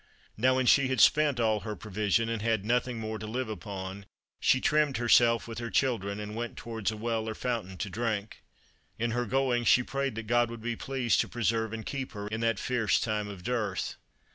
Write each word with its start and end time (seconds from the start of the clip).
Now, 0.35 0.55
when 0.55 0.65
she 0.65 0.87
had 0.87 0.99
spent 0.99 1.39
all 1.39 1.59
her 1.59 1.75
provision, 1.75 2.27
and 2.27 2.41
had 2.41 2.65
nothing 2.65 2.97
more 2.97 3.19
to 3.19 3.27
live 3.27 3.47
upon, 3.49 4.07
she 4.39 4.59
trimmed 4.59 4.97
herself 4.97 5.47
with 5.47 5.59
her 5.59 5.69
children, 5.69 6.19
and 6.19 6.35
went 6.35 6.57
towards 6.57 6.89
a 6.89 6.97
well 6.97 7.29
or 7.29 7.35
fountain 7.35 7.77
to 7.77 7.87
drink. 7.87 8.41
In 8.97 9.11
her 9.11 9.27
going 9.27 9.63
she 9.63 9.83
prayed 9.83 10.15
that 10.15 10.23
God 10.25 10.49
would 10.49 10.63
be 10.63 10.75
pleased 10.75 11.21
to 11.21 11.27
preserve 11.27 11.71
and 11.71 11.85
keep 11.85 12.13
her 12.13 12.27
in 12.29 12.41
that 12.41 12.57
fierce 12.57 12.99
time 12.99 13.27
of 13.27 13.43
dearth. 13.43 13.97